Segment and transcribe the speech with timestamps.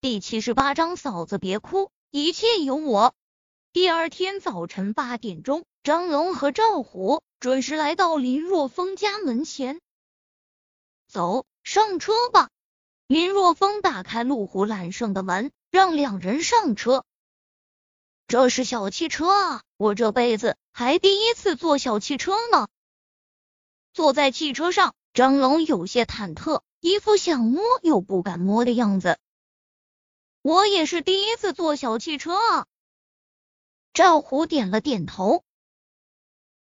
[0.00, 3.16] 第七十八章，嫂子别哭，一切有我。
[3.72, 9.80] 第二天早晨八点钟，张龙和赵虎准时来到林若风家门前。
[11.08, 12.48] 走上车吧。
[13.08, 17.04] 林若风打开路虎揽胜的门，让两人上车。
[18.28, 22.68] 这是小汽车啊，我这辈子还第一次坐小汽车呢。
[23.92, 29.18] 坐在汽车上，张龙有些忐忑，一副想摸又不敢摸的样子。
[30.48, 32.66] 我也是第一次坐小汽车啊。
[33.92, 35.44] 赵虎点了点头。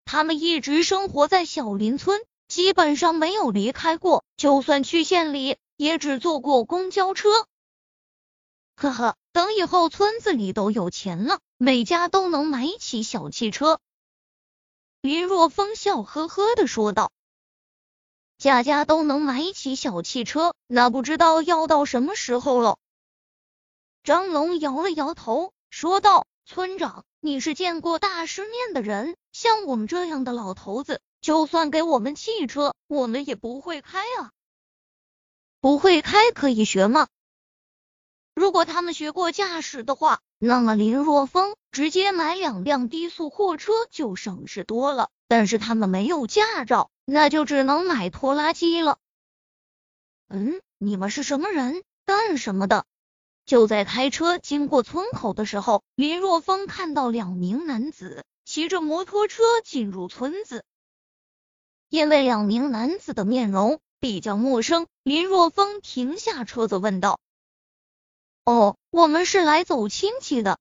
[0.06, 7.46] 他们一直生活在小林村，基本上没有离开过，就算去县里，也只坐过公交车。
[8.78, 13.82] 呵呵，等以后村子里都有钱了，每家都能买起小汽车。
[15.02, 17.12] 林若风笑呵呵的说道。
[18.38, 22.78] 家家都能买起小汽车，那不知道要到什么时候了。
[24.04, 34.32] 张龙摇了摇头，说道：“村长，你是见过大世面的人，像我们这样的老头子，就算给我们汽车，我们也不会开啊。
[35.62, 37.08] 不会开可以学吗？
[38.36, 45.10] 如果他们学过驾驶的话，那么林若风直接买两辆低速货车就省事多了。
[45.30, 48.98] 但是他们没有驾照。”那就只能买拖拉机了。
[50.28, 51.84] 嗯，你们是什么人？
[52.06, 52.86] 干什么的？
[53.46, 60.64] 就在开车经过村口的时候，林若风看到两名男子骑着摩托车进入村子。
[61.90, 67.20] 因为两名男子的面容比较陌生，林若风停下车子问道
[68.46, 70.60] ：“哦，我们是来走亲戚的。”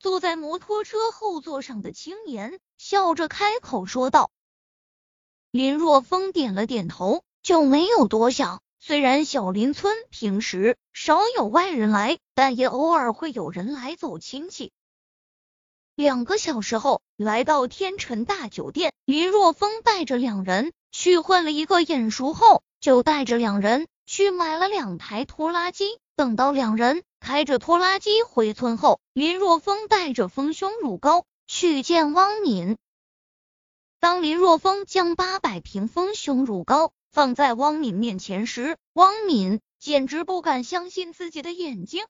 [0.00, 4.30] 坐在摩托车后座上的青年笑着开口说道。
[5.50, 8.62] 林若风点了点头，就没有多想。
[8.80, 14.72] 虽然小林村平时少有外人来，但也偶尔会有人来走亲戚。
[15.96, 25.98] 两个小时后，来到天辰大酒店，林若风带着两人去混了一个眼熟后，就带着两人去买了两台拖拉机。
[26.14, 32.76] 等到两人开着拖拉机回村后，林若风带着丰胸乳膏去见汪敏。
[34.00, 42.06] 当林若风将八百瓶丰胸乳膏放在汪敏面前时，汪敏简直不敢相信自己的眼睛。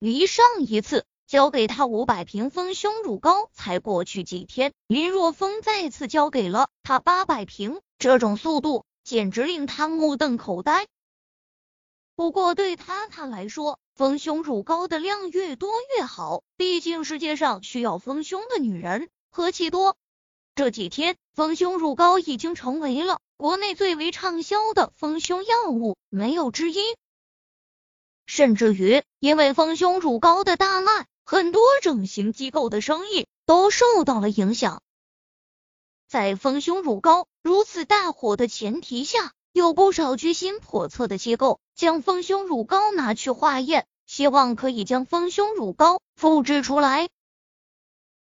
[0.00, 10.88] 离上一次交给他五百瓶丰胸乳膏才过去几天，林若风再次交给了他八百瓶，这种速度简直令他目瞪口呆。
[12.16, 19.96] 不过对他他来说，丰胸乳膏的量越多越好，毕竟世界上需要丰胸的女人何其多。
[20.56, 26.80] 这几天，丰胸乳膏已经成为了国内最为畅销的丰胸药物，没有之一。
[28.26, 34.82] 甚至于，因为丰胸乳膏的大卖，很多整形机构的生意都受到了影响。
[36.08, 47.08] 在丰胸乳膏如此大火的前提下，有不少居心叵测的机构将丰胸乳膏拿去化验，希望可以将丰胸乳膏复制出来。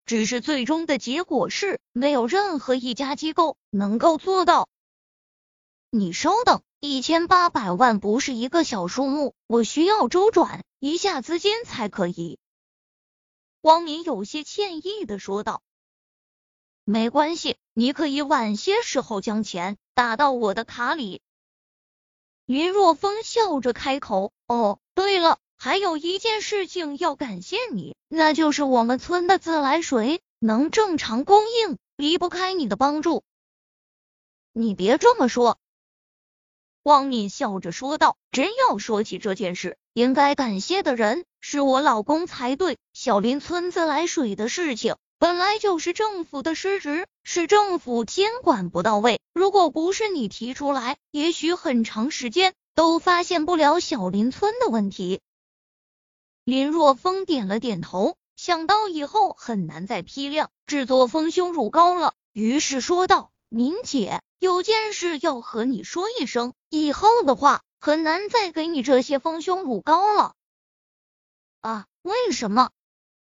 [0.04, 4.68] 只是最终的结果是，没有任何一家机构能够做到。
[5.90, 12.38] 你稍等，一千八百万不是一个小数目，我需要周转一下资金才可以。
[13.62, 15.62] 汪敏有些歉意的说道
[16.84, 21.22] ：“没关系，你可以晚些时候将钱打到我的卡里。”
[22.44, 33.24] 林若风笑着开口：“哦，对了。”还有一件事情要感谢你，那就是我们村的自来水能正常供应，离不开你的帮助。
[34.52, 35.58] 你别这么说，
[36.88, 38.16] 汪敏笑着说道。
[38.32, 42.78] 真要说起这件事，应该感谢的人是我老公才对。
[42.94, 49.20] 小林村自来水的事情本来就是政府的失职，是政府监管不到位。
[49.34, 55.20] 如果不是你提出来，也许很长时间都发现不了小林村的问题。
[56.44, 70.34] 林若风点了点头，想到以后很难再批量制作丰胸乳膏了，于是说道：“敏姐，有件事要和你说一声，以后的话很难再给你这些丰胸乳膏了。”
[71.60, 71.86] 啊？
[72.02, 72.70] 为什么？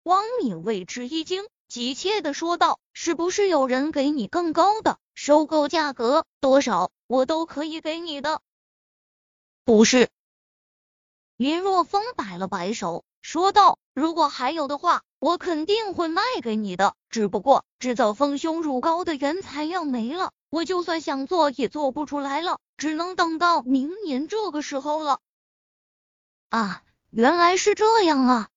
[0.04, 6.26] 汪敏为之一惊，急切的说道：“是不是有人给你更高的收购价格？
[6.40, 8.42] 多少我都可以给你的。”
[9.66, 10.10] 不是。
[11.38, 13.04] 林若风摆了摆手。
[13.22, 16.94] 说道：“如果还有的话，我肯定会卖给你的。
[17.10, 25.20] 只不过制造丰胸乳膏的原材料没了，我就算想做也做不出来了，只能等到明年这个时候了。”
[26.48, 28.50] 啊，原来是这样啊！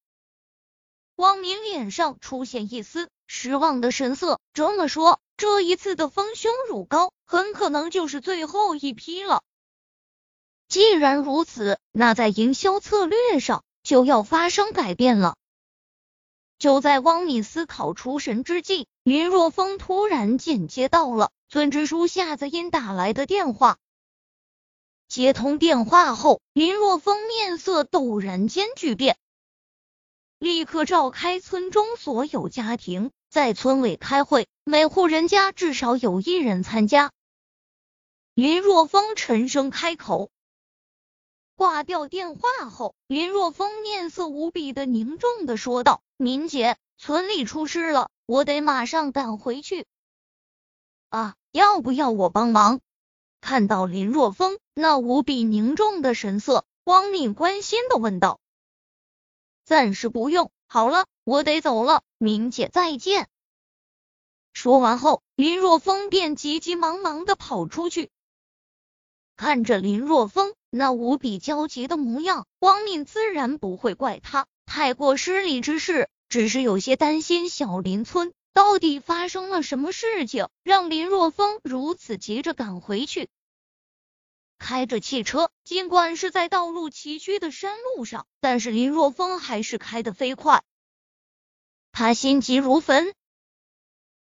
[1.17, 4.39] 汪明脸上出现一丝失望的神色。
[4.53, 9.43] 这么说，这一次的丰胸乳膏很可能就是最后一批了。
[10.69, 15.35] 既然如此，那在营销策略上就要发生改变了。
[16.61, 23.79] 就在汪敏思考出神之际，林若风突然间接到了村支书夏子音打来的电话。
[25.09, 29.17] 接通电话后，林若风面色陡然间巨变。
[30.39, 37.13] 立刻召开村中所有家庭在村委开会，每户人家至少有一人参加。
[38.35, 40.31] 林若风沉声开口。
[41.57, 49.87] 挂掉电话后，林若风面色无比的凝重的说道：“敏姐，村里出事了，我得马上赶回去。
[51.09, 52.81] 啊，要不要我帮忙？”
[53.41, 58.41] 看到林若风那无比凝重的神色，汪敏关心的问道。
[59.65, 63.29] 暂时不用，好了，我得走了，明姐再见。
[64.53, 68.11] 说完后，林若风便急急忙忙的跑出去。
[69.37, 83.29] 看着林若风那无比焦急的模样，汪敏自然不会怪他太过失礼之事，只是有些担心小林村到底发生了什么事情，让林若风如此急着赶回去。
[84.59, 90.65] 开着汽车，尽管是在道路崎岖的山路上，但是林若风还是开得飞快。
[91.93, 93.15] 他心急如焚，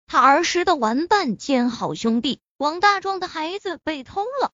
[0.07, 4.53] 他儿时的玩伴兼好兄弟王大壮的孩子被偷了。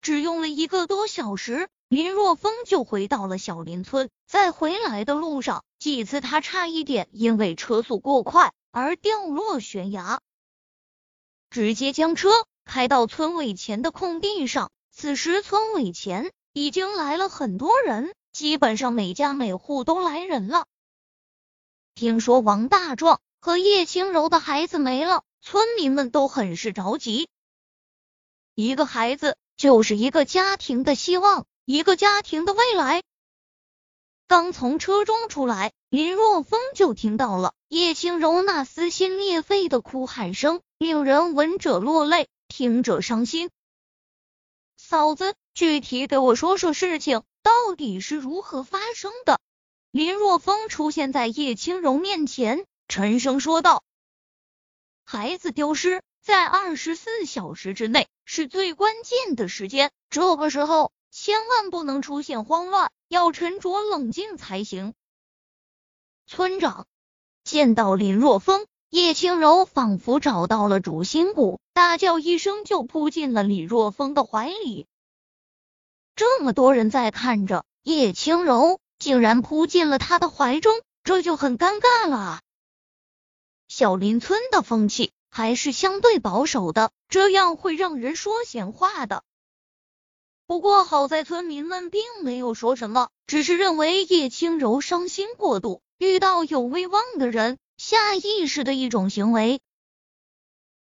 [0.00, 4.10] 只用了一个多小时，林若风就回到了小林村。
[4.26, 10.20] 在回来的路上，几次他差一点因为车速过快而掉落悬崖，
[11.50, 12.30] 直接将车。
[12.64, 20.66] 开到村委前的空地上，此时村委前已经来了很多人，基本上每家每户都来人了。
[21.96, 27.28] 听说王大壮和叶轻柔的孩子没了，村民们都很是着急。
[28.54, 33.02] 一个孩子就是一个家庭的希望，一个家庭的未来。
[34.26, 42.28] 刚从车中出来，林若风就听到了叶轻柔那撕心裂肺的哭喊声，令人闻者落泪。
[42.48, 43.48] 听者伤心，
[44.76, 49.40] 嫂子，具体给我说说事情到底是如何发生的？
[49.90, 53.82] 林若风出现在叶轻柔面前，沉声说道
[55.02, 64.94] ：“孩子丢失在二十四小时之内是最关键的时间，这个时候千万不能出现慌乱，要沉着冷静才行。”
[66.26, 66.86] 村长
[67.44, 68.66] 见到林若风。
[68.88, 74.86] 叶轻柔仿佛找到了主心骨，大叫一声就扑进了李若风的怀里。
[76.14, 82.42] 这么多人在看着，叶轻柔竟然扑进了他的怀中，这就很尴尬了。
[83.66, 89.24] 小林村的风气还是相对保守的，这样会让人说闲话的。
[90.46, 97.58] 不过好在村民们并没有说什么，只是认为叶轻柔伤心过度，遇到有威望的人。
[97.78, 99.60] 下意识的一种行为，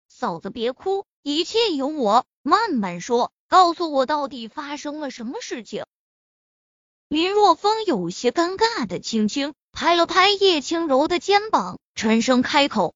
[0.09, 5.85] 嫂子别哭，一切有我慢慢说，告诉我到底发生了什么事情。
[7.07, 12.95] 林若风有些尴尬的轻轻拍了拍叶轻柔的肩膀，沉声开口。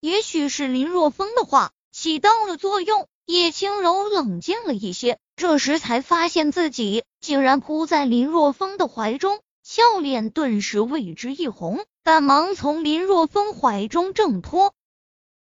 [0.00, 9.40] 也许是林若风的话起到了作用，叶轻柔冷静了一些，这时才发现自己竟然扑在林若风的怀中。
[9.62, 14.74] 笑脸顿时为之一红，赶忙从林若风怀中挣脱。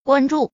[0.03, 0.51] 关注